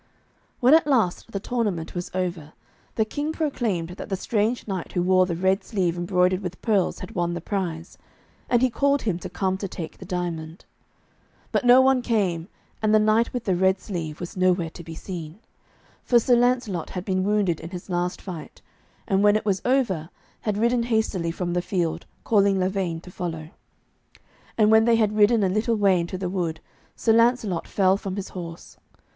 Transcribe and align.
When 0.61 0.73
at 0.73 0.87
last 0.87 1.31
the 1.31 1.39
tournament 1.39 1.93
was 1.93 2.09
over, 2.15 2.53
the 2.95 3.05
King 3.05 3.31
proclaimed 3.31 3.89
that 3.89 4.09
the 4.09 4.15
strange 4.15 4.67
knight 4.67 4.93
who 4.93 5.03
wore 5.03 5.27
the 5.27 5.35
red 5.35 5.63
sleeve 5.63 5.95
embroidered 5.95 6.39
with 6.41 6.59
pearls 6.63 6.97
had 7.01 7.11
won 7.13 7.35
the 7.35 7.39
prize, 7.39 7.99
and 8.49 8.63
he 8.63 8.71
called 8.71 9.03
him 9.03 9.19
to 9.19 9.29
come 9.29 9.59
to 9.59 9.67
take 9.67 9.99
the 9.99 10.05
diamond. 10.05 10.65
But 11.51 11.65
no 11.65 11.81
one 11.81 12.01
came, 12.01 12.47
and 12.81 12.95
the 12.95 12.99
knight 12.99 13.31
with 13.31 13.43
the 13.43 13.55
red 13.55 13.79
sleeve 13.79 14.19
was 14.19 14.35
nowhere 14.35 14.71
to 14.71 14.83
be 14.83 14.95
seen. 14.95 15.37
For 16.03 16.17
Sir 16.17 16.35
Lancelot 16.35 16.89
had 16.89 17.05
been 17.05 17.23
wounded 17.23 17.59
in 17.59 17.69
his 17.69 17.87
last 17.87 18.23
fight, 18.23 18.59
and 19.07 19.21
when 19.21 19.35
it 19.35 19.45
was 19.45 19.61
over, 19.63 20.09
had 20.39 20.57
ridden 20.57 20.81
hastily 20.81 21.29
from 21.29 21.53
the 21.53 21.61
field, 21.61 22.07
calling 22.23 22.57
Lavaine 22.57 23.01
to 23.01 23.11
follow. 23.11 23.51
And 24.57 24.71
when 24.71 24.85
they 24.85 24.95
had 24.95 25.15
ridden 25.15 25.43
a 25.43 25.47
little 25.49 25.75
way 25.75 25.99
into 25.99 26.17
the 26.17 26.27
wood, 26.27 26.59
Sir 26.95 27.13
Lancelot 27.13 27.67
fell 27.67 27.97
from 27.97 28.15
his 28.15 28.29
horse. 28.29 28.77